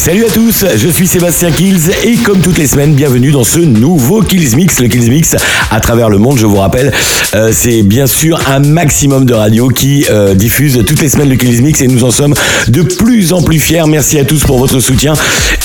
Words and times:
Salut 0.00 0.24
à 0.24 0.30
tous, 0.30 0.64
je 0.78 0.88
suis 0.88 1.06
Sébastien 1.06 1.50
Kills 1.50 1.90
et 2.04 2.16
comme 2.16 2.40
toutes 2.40 2.56
les 2.56 2.66
semaines, 2.66 2.94
bienvenue 2.94 3.32
dans 3.32 3.44
ce 3.44 3.58
nouveau 3.58 4.22
Kills 4.22 4.56
Mix. 4.56 4.80
Le 4.80 4.88
Kills 4.88 5.10
Mix 5.10 5.36
à 5.70 5.78
travers 5.78 6.08
le 6.08 6.16
monde, 6.16 6.38
je 6.38 6.46
vous 6.46 6.56
rappelle, 6.56 6.90
euh, 7.34 7.50
c'est 7.52 7.82
bien 7.82 8.06
sûr 8.06 8.40
un 8.48 8.60
maximum 8.60 9.26
de 9.26 9.34
radios 9.34 9.68
qui 9.68 10.06
euh, 10.08 10.34
diffusent 10.34 10.82
toutes 10.86 11.02
les 11.02 11.10
semaines 11.10 11.28
le 11.28 11.36
Kills 11.36 11.60
Mix 11.62 11.82
et 11.82 11.86
nous 11.86 12.02
en 12.02 12.10
sommes 12.10 12.32
de 12.68 12.80
plus 12.80 13.34
en 13.34 13.42
plus 13.42 13.58
fiers. 13.60 13.82
Merci 13.86 14.18
à 14.18 14.24
tous 14.24 14.42
pour 14.44 14.58
votre 14.58 14.80
soutien 14.80 15.12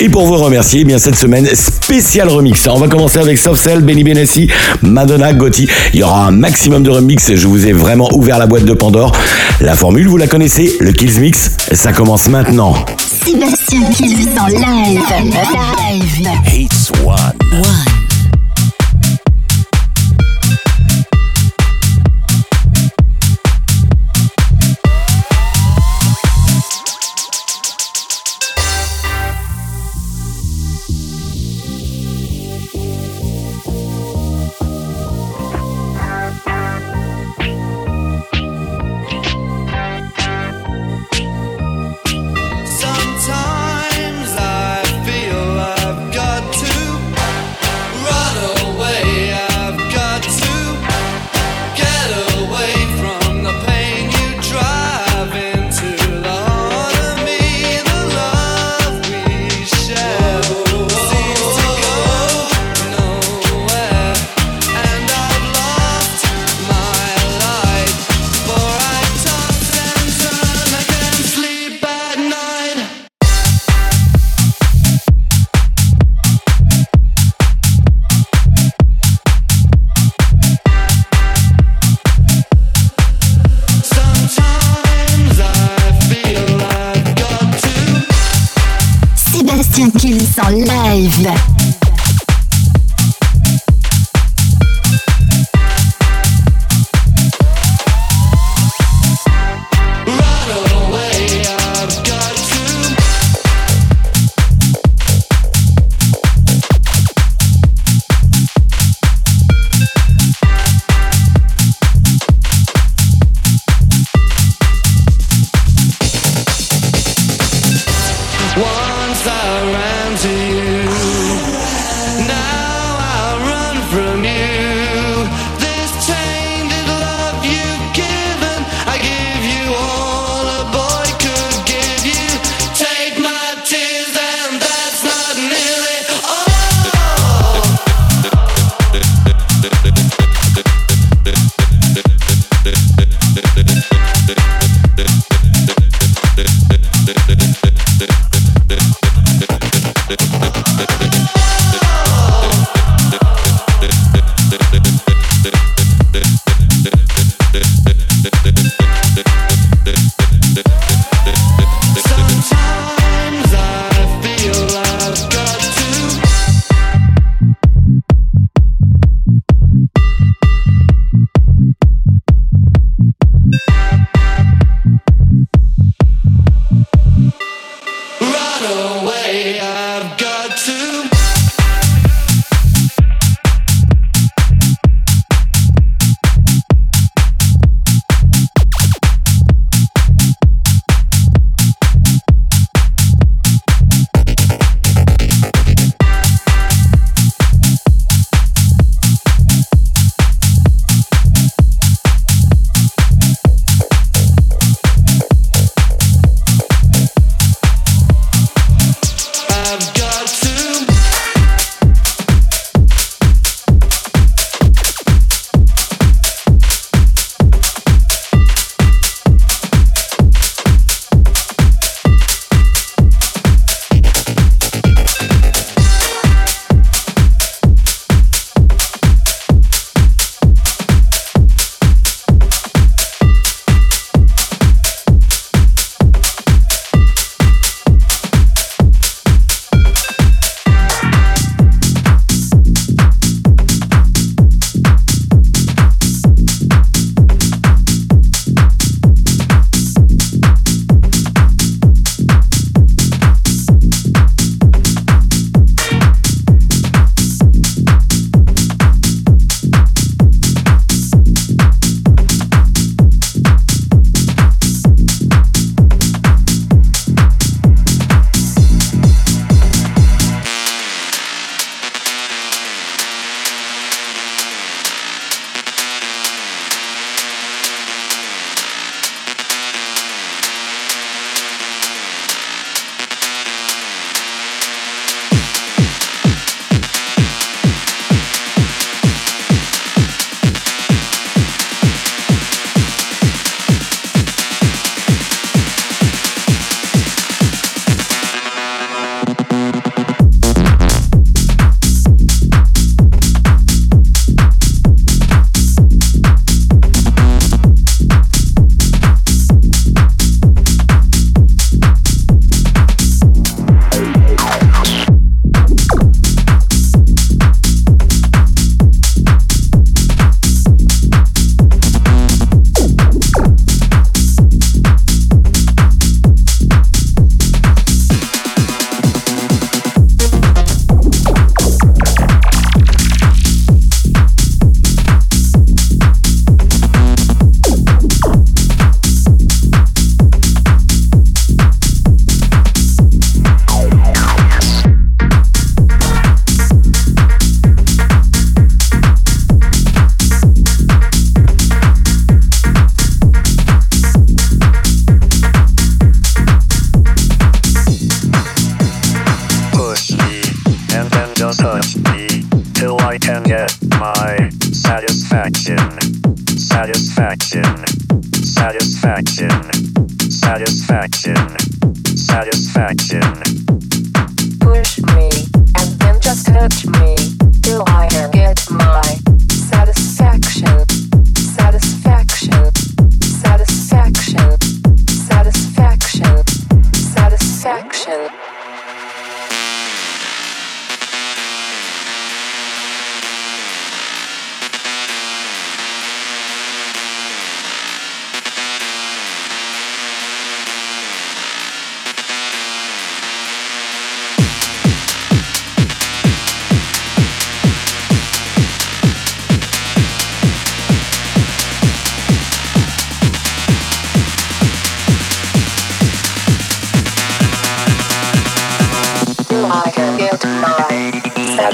et 0.01 0.09
pour 0.09 0.27
vous 0.27 0.35
remercier. 0.35 0.81
Eh 0.81 0.83
bien 0.83 0.97
cette 0.97 1.15
semaine 1.15 1.47
spécial 1.53 2.27
remix. 2.27 2.67
On 2.67 2.77
va 2.77 2.89
commencer 2.89 3.19
avec 3.19 3.37
Soft 3.37 3.63
Cell, 3.63 3.79
Benny 3.83 4.03
Benassi, 4.03 4.49
Madonna, 4.81 5.31
Gotti. 5.31 5.69
Il 5.93 6.01
y 6.01 6.03
aura 6.03 6.27
un 6.27 6.31
maximum 6.31 6.83
de 6.83 6.89
remix. 6.89 7.33
Je 7.33 7.47
vous 7.47 7.67
ai 7.67 7.71
vraiment 7.71 8.09
ouvert 8.13 8.37
la 8.37 8.47
boîte 8.47 8.65
de 8.65 8.73
Pandore. 8.73 9.13
La 9.61 9.77
formule, 9.77 10.09
vous 10.09 10.17
la 10.17 10.27
connaissez, 10.27 10.75
le 10.81 10.91
Kills 10.91 11.21
Mix, 11.21 11.51
ça 11.71 11.93
commence 11.93 12.27
maintenant. 12.27 12.75
Sébastien 13.25 13.89
Kills 13.91 14.27
en 14.37 14.45
live. 14.49 15.01
Live. 16.19 16.27
Hates 16.45 16.91
One. 17.03 17.15
One. 17.53 18.04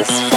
Satisfaction. 0.03 0.30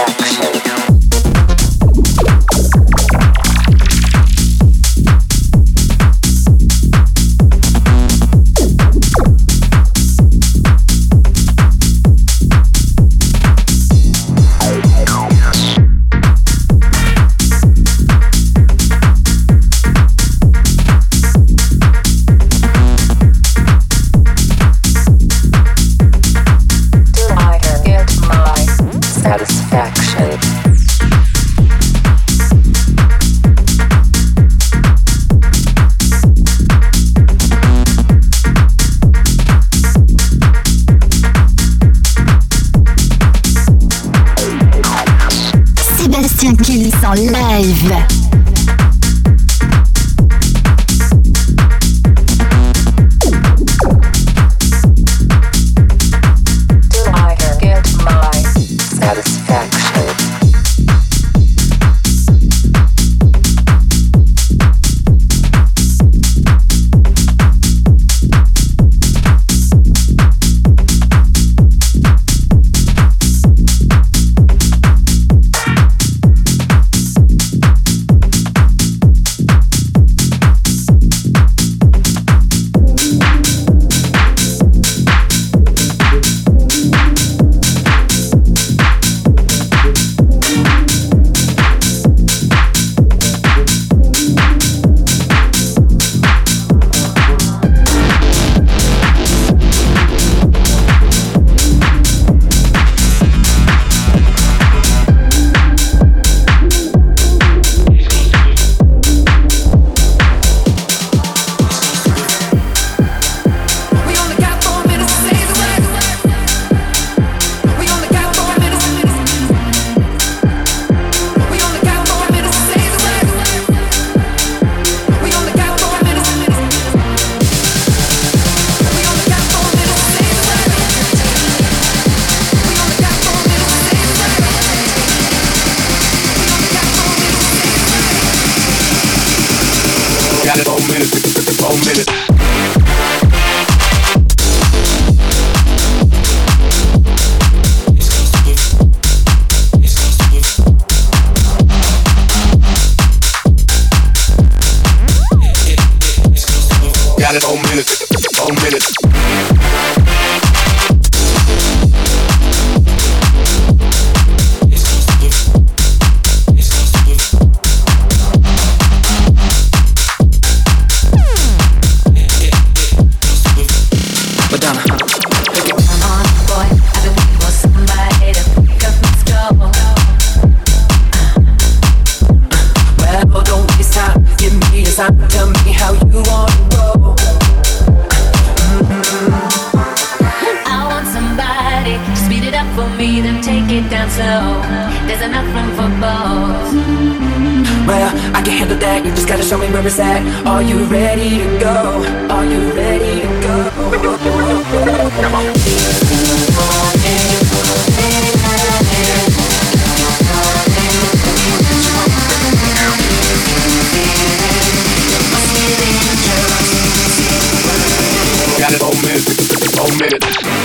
Minutes, 220.05 220.64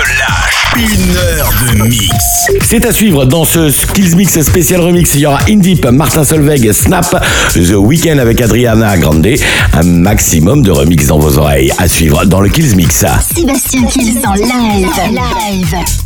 lâche. 0.00 0.64
Une 0.76 1.16
heure 1.16 1.52
de 1.72 1.82
mix. 1.88 2.50
C'est 2.62 2.84
à 2.84 2.92
suivre 2.92 3.24
dans 3.24 3.44
ce 3.44 3.70
Skills 3.70 4.16
Mix 4.16 4.40
spécial 4.42 4.80
remix. 4.80 5.14
Il 5.14 5.20
y 5.20 5.26
aura 5.26 5.38
Indip, 5.48 5.86
Martin 5.86 6.24
Solveig, 6.24 6.72
Snap, 6.72 7.24
The 7.54 7.74
Weeknd 7.76 8.18
avec 8.18 8.40
Adriana 8.40 8.96
Grande. 8.98 9.28
Un 9.72 9.82
maximum 9.84 10.62
de 10.62 10.72
remix 10.72 11.06
dans 11.06 11.18
vos 11.18 11.38
oreilles. 11.38 11.72
À 11.78 11.88
suivre 11.88 12.24
dans 12.24 12.40
le 12.40 12.48
Kills 12.48 12.74
Mix. 12.74 13.04
Sébastien 13.34 13.84
Kills 13.84 14.18
en 14.26 14.34
live. 14.34 14.88
live. 15.12 16.03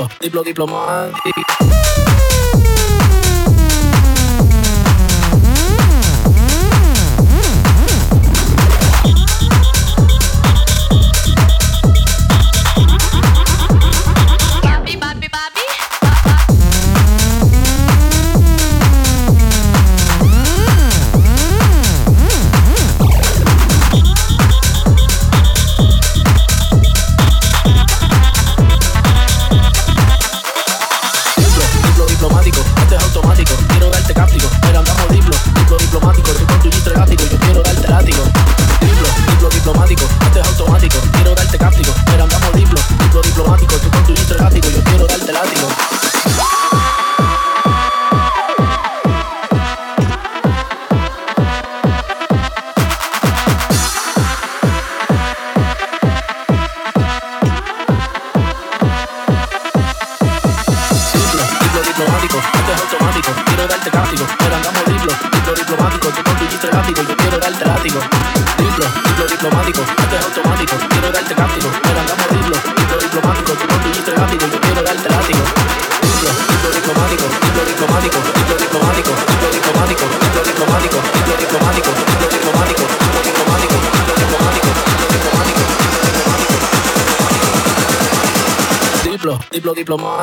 diplo, 0.00 0.08
diplo 0.20 0.42
diplomático. 0.42 2.29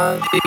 love. 0.07 0.46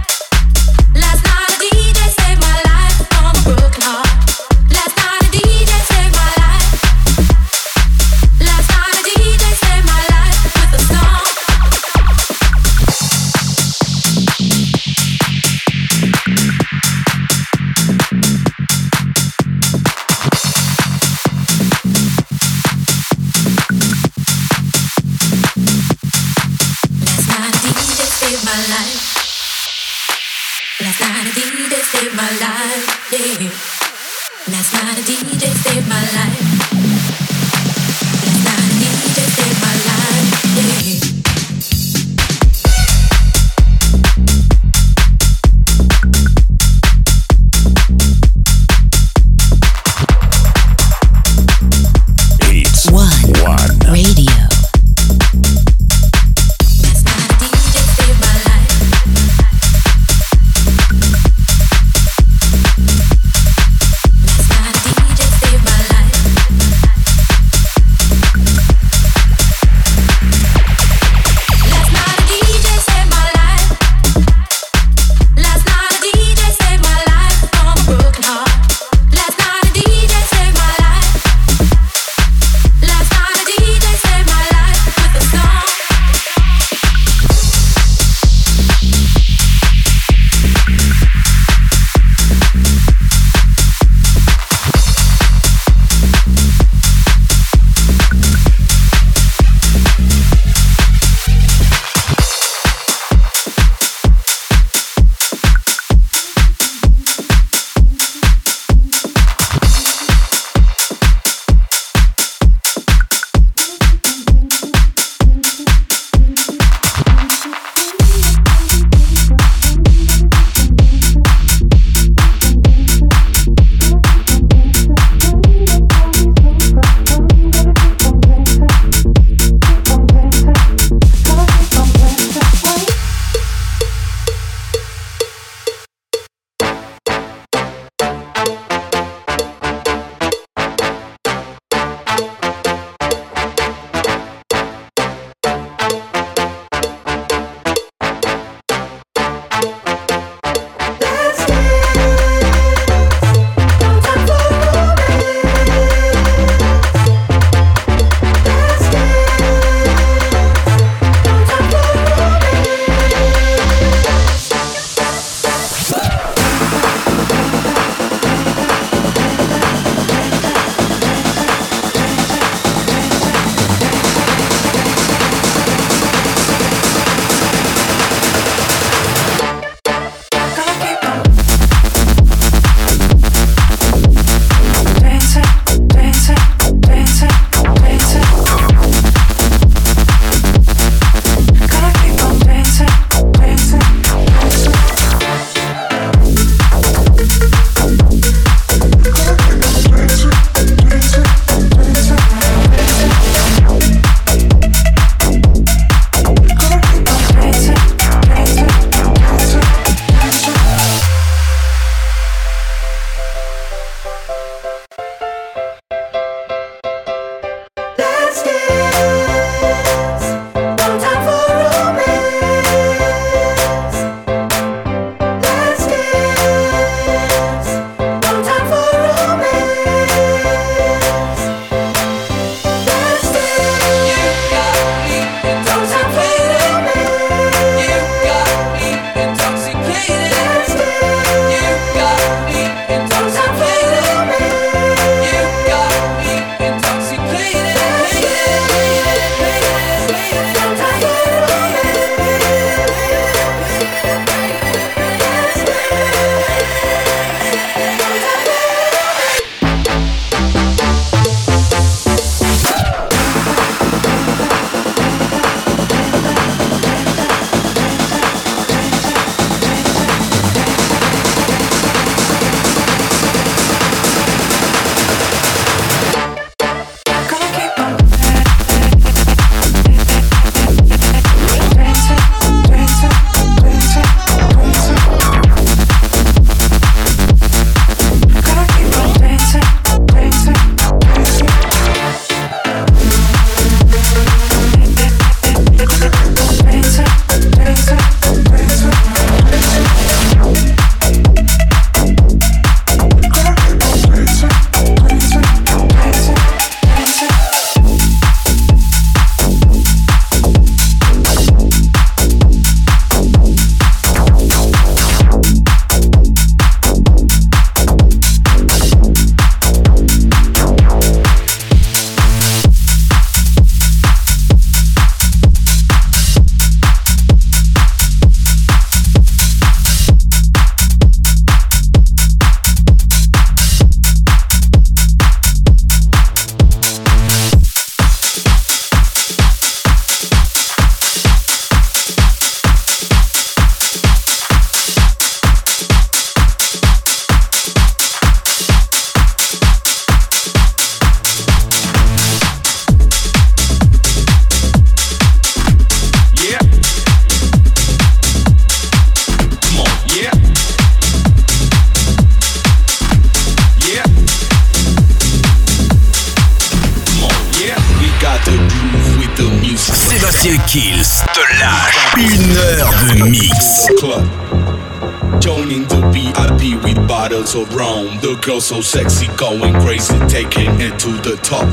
Girl 378.41 378.59
so 378.59 378.81
sexy, 378.81 379.27
going 379.37 379.73
crazy, 379.81 380.17
taking 380.27 380.81
it 380.81 380.97
to 380.97 381.11
the 381.21 381.37
top. 381.43 381.67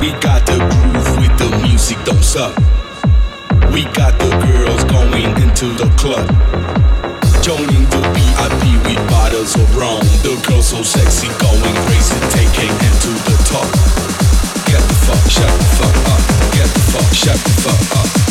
We 0.00 0.10
got 0.18 0.44
the 0.46 0.58
groove 0.58 1.18
with 1.18 1.38
the 1.38 1.48
music, 1.62 1.96
don't 2.04 2.24
suck. 2.24 2.56
We 3.70 3.84
got 3.94 4.18
the 4.18 4.30
girls 4.42 4.82
going 4.90 5.30
into 5.40 5.70
the 5.78 5.86
club. 5.94 6.26
Joining 7.40 7.86
the 7.86 8.02
VIP 8.14 8.62
with 8.84 9.10
bottles 9.10 9.54
of 9.54 9.76
rum. 9.76 10.00
The 10.26 10.34
girl 10.48 10.62
so 10.62 10.82
sexy, 10.82 11.28
going 11.38 11.76
crazy, 11.86 12.18
taking 12.34 12.74
it 12.74 12.94
to 13.06 13.12
the 13.30 13.36
top. 13.46 13.70
Get 14.66 14.82
the 14.82 14.96
fuck, 15.06 15.30
shut 15.30 15.52
the 15.54 15.68
fuck 15.78 15.96
up. 16.10 16.22
Get 16.52 16.68
the 16.74 16.82
fuck, 16.90 17.14
shut 17.14 17.38
the 17.38 17.50
fuck 17.62 17.98
up. 17.98 18.23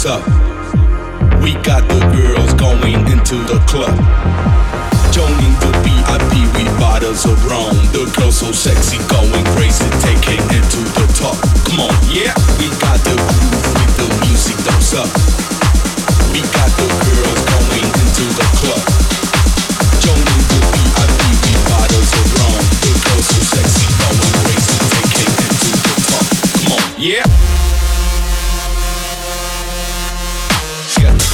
Music, 0.00 0.22
don't. 0.24 1.42
We 1.42 1.52
got 1.62 1.86
the 1.88 2.00
girls 2.12 2.52
going 2.54 3.04
into 3.08 3.36
the 3.44 3.60
club. 3.68 3.92
Joining 5.12 5.54
the 5.60 5.72
VIP 5.84 6.32
with 6.54 6.72
bottles 6.78 7.24
of 7.24 7.36
rum. 7.44 7.76
The 7.92 8.10
girls 8.16 8.38
so 8.38 8.52
sexy, 8.52 8.98
going 9.08 9.44
crazy, 9.56 9.84
taking 10.00 10.40
it 10.56 10.64
to 10.72 10.80
the 10.96 11.06
top. 11.16 11.36
Come 11.68 11.80
on, 11.80 11.94
yeah. 12.08 12.32
We 12.56 12.68
got 12.80 13.00
the 13.04 13.16
groove 13.16 13.66
with 13.76 13.92
the 13.96 14.08
music, 14.24 14.56
don't 14.64 14.80
suck. 14.80 15.10
We 16.32 16.40
got 16.48 16.70
the 16.80 16.88
girls 17.04 17.40
going 17.52 17.88
into 18.00 18.24
the 18.24 18.46
club. 18.56 18.84
Joining 20.00 20.42
the 20.48 20.60
VIP 20.70 21.20
with 21.44 21.60
bottles 21.68 22.10
of 22.16 22.26
rum. 22.40 22.56
The 22.84 22.92
girls 23.04 23.26
so 23.28 23.40
sexy, 23.52 23.84
going 24.00 24.32
crazy, 24.44 24.76
taking 24.96 25.32
it 25.44 25.52
to 25.60 25.70
the 25.76 25.94
top. 26.08 26.26
Come 26.56 26.72
on, 26.72 26.84
yeah. 26.96 27.49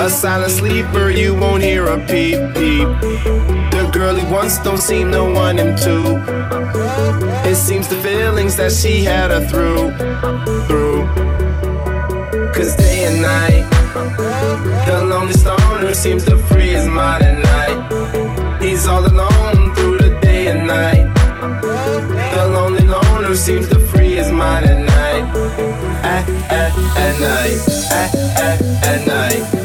A 0.00 0.08
silent 0.08 0.50
sleeper, 0.50 1.10
you 1.10 1.34
won't 1.34 1.62
hear 1.62 1.84
a 1.84 1.98
peep 2.06 2.40
peep. 2.54 2.88
The 3.70 3.90
girl 3.92 4.14
he 4.14 4.24
once 4.32 4.56
don't 4.60 4.78
seem 4.78 5.12
to 5.12 5.22
want 5.22 5.58
him 5.58 5.76
too. 5.76 6.16
It 7.46 7.54
seems 7.54 7.86
the 7.86 7.96
feelings 7.96 8.56
that 8.56 8.72
she 8.72 9.04
had 9.04 9.30
her 9.30 9.46
through, 9.46 9.92
through. 10.66 11.04
Cause 12.54 12.74
day 12.76 13.04
and 13.04 13.20
night, 13.20 13.68
the 14.86 15.04
lonely 15.04 15.34
stoner 15.34 15.92
seems 15.92 16.24
to 16.24 16.38
free 16.48 16.68
his 16.68 16.86
mind 16.86 17.22
at 17.22 17.36
night. 17.52 18.62
He's 18.62 18.86
all 18.86 19.04
alone 19.06 19.74
through 19.74 19.98
the 19.98 20.18
day 20.22 20.46
and 20.46 20.66
night. 20.66 21.12
The 22.34 22.48
lonely 22.48 22.86
loner 22.86 23.36
seems 23.36 23.68
to 23.68 23.78
free 23.78 24.12
his 24.12 24.32
mind 24.32 24.64
at 24.64 24.78
night. 24.78 25.24
At, 26.02 26.26
at, 26.50 26.72
at 26.96 27.20
night. 27.20 27.58
At, 27.92 28.14
at, 28.38 28.60
at 28.86 29.06
night. 29.06 29.59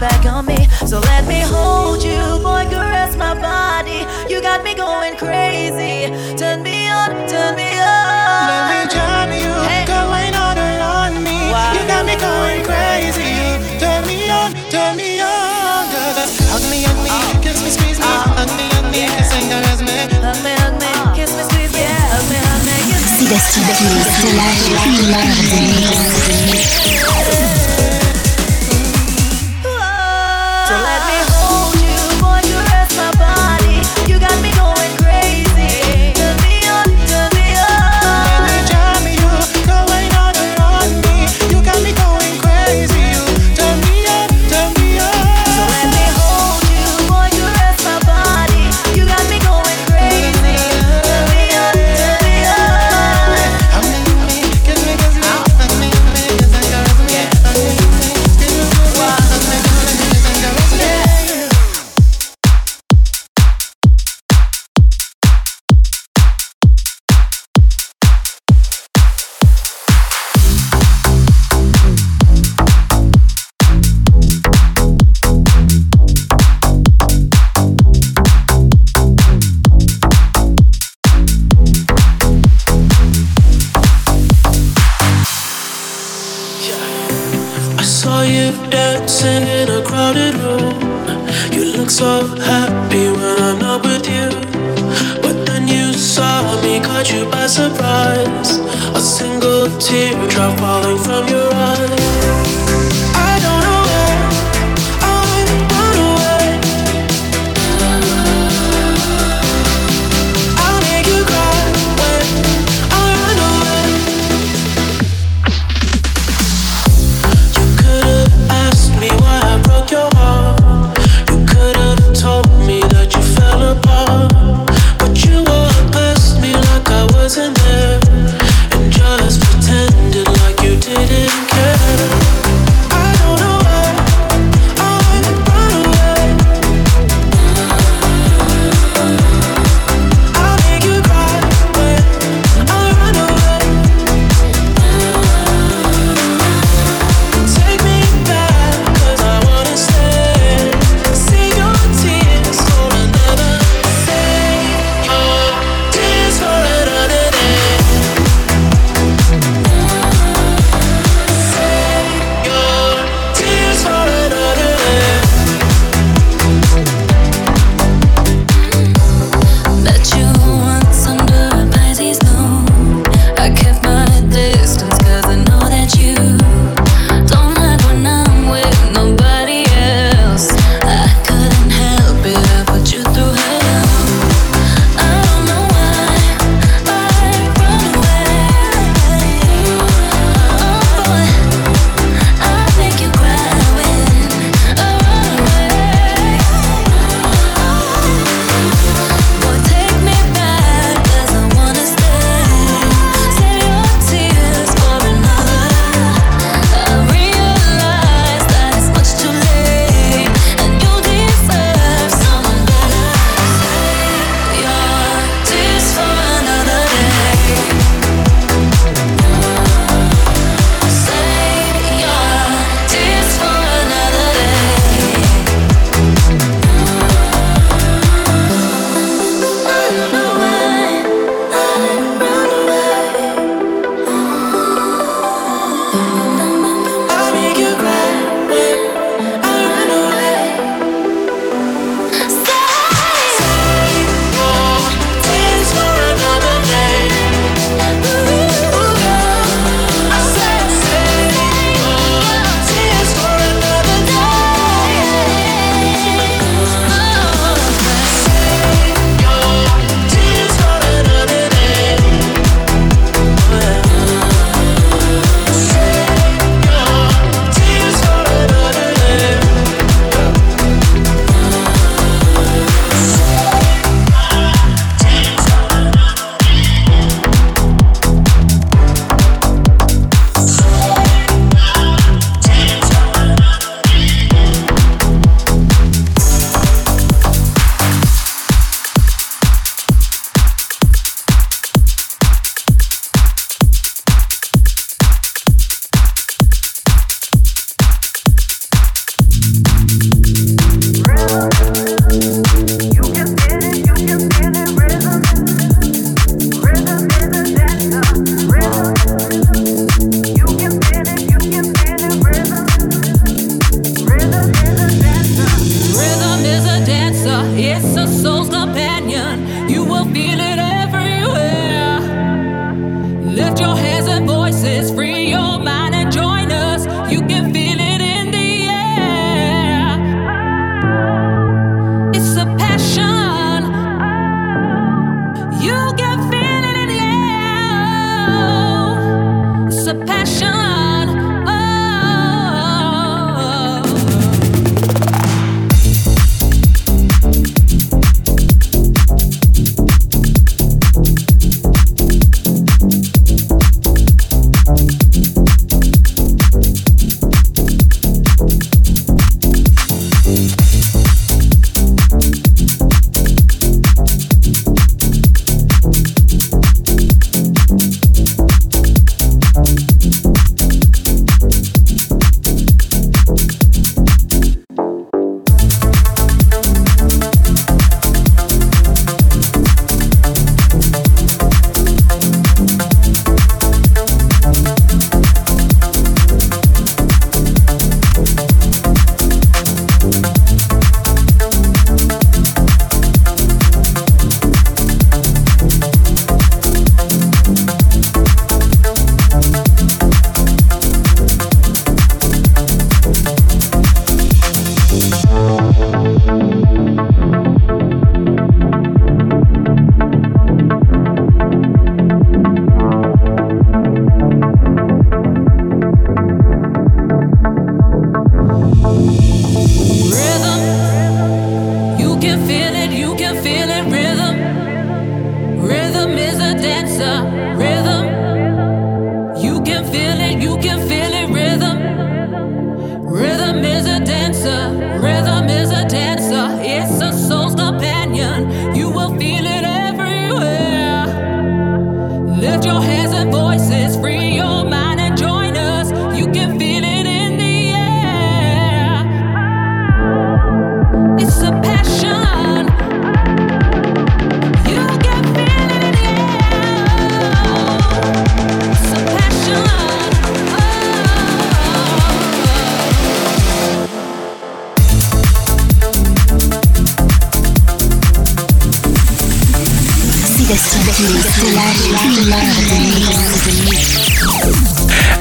Back 0.00 0.24
on 0.24 0.46
me. 0.46 0.66
So 0.88 0.98
let 0.98 1.28
me 1.28 1.40
hold 1.44 2.02
you, 2.02 2.40
boy, 2.40 2.64
caress 2.72 3.14
my 3.16 3.34
body. 3.36 4.08
You 4.32 4.40
got 4.40 4.64
me 4.64 4.74
going 4.74 5.14
crazy. 5.16 6.08
Turn 6.40 6.62
me 6.62 6.88
on, 6.88 7.28
turn 7.28 7.54
me 7.54 7.68
on. 7.68 8.42
Let 8.48 8.64
me 8.72 8.80
jam 8.88 9.28
you, 9.28 9.52
going 9.84 10.32
harder 10.32 10.72
on 10.80 11.22
me. 11.22 11.52
You 11.76 11.82
got 11.84 12.08
me 12.08 12.16
going 12.16 12.64
crazy. 12.64 13.60
Turn 13.78 14.00
me 14.08 14.24
on, 14.32 14.56
turn 14.72 14.96
me 14.96 15.20
on. 15.20 15.84
Girl, 15.92 16.16
hug 16.48 16.64
me, 16.72 16.80
hug 16.88 16.98
me, 17.04 17.10
uh. 17.12 17.40
kiss 17.44 17.60
me, 17.62 17.70
squeeze 17.70 18.00
me, 18.00 18.08
uh. 18.08 18.40
hug 18.40 18.50
me, 18.56 18.64
hug 18.72 18.88
me, 18.88 19.04
kiss 19.04 19.32
and 19.36 19.46
caress 19.52 19.80
me. 19.84 19.96
Hug 20.24 20.40
me, 20.40 20.52
hug 20.64 20.74
me, 20.80 20.90
kiss 21.12 21.36
me, 21.36 21.44
squeeze 21.44 21.72
me, 21.76 21.84
hug 21.84 22.24
me, 22.32 22.40
hug 22.40 22.62
me, 22.64 22.74
kiss 22.88 23.04
me. 23.04 23.28
Sébastien 23.28 23.62
Kills, 23.76 24.08
c'est 24.16 24.32
live, 24.32 24.80
une 24.88 25.12
heure 25.12 26.00
de 26.24 26.52
mix. 26.56 26.80
So 26.80 26.89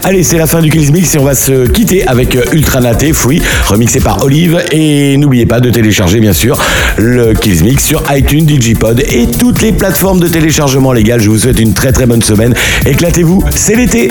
Allez, 0.10 0.24
c'est 0.24 0.40
la 0.40 0.48
fin 0.48 0.60
du 0.60 0.72
Kills 0.72 0.92
Mix 0.92 1.14
et 1.14 1.20
on 1.20 1.24
va 1.24 1.36
se 1.36 1.68
quitter 1.68 2.08
avec 2.08 2.36
euh, 2.36 2.44
Ultra 2.52 2.80
Naté 2.80 3.14
Free, 3.14 3.44
remixé 3.68 4.00
par 4.00 4.24
Olive. 4.24 4.60
Et 4.72 5.16
n'oubliez 5.18 5.46
pas 5.46 5.60
de 5.60 5.70
télécharger, 5.70 6.20
bien 6.20 6.34
sûr, 6.34 6.60
le 6.98 7.36
Kills 7.36 7.64
Mix 7.64 7.86
sur 7.86 8.02
iTunes, 8.10 8.44
Digipod 8.44 9.04
et 9.08 9.28
toutes 9.28 9.62
les 9.62 9.72
plateformes 9.72 10.20
de 10.20 10.28
téléchargement 10.28 10.94
légales. 10.94 11.22
Je 11.22 11.30
vous 11.30 11.38
souhaite 11.38 11.60
une 11.60 11.74
très 11.74 11.92
très 11.92 12.08
bonne 12.08 12.24
semaine. 12.24 12.56
Éclatez-vous, 12.88 13.44
c'est 13.52 13.76
l'été. 13.76 14.08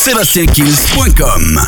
sébastienkills.com. 0.00 1.60